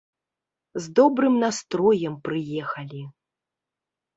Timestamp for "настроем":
1.45-2.15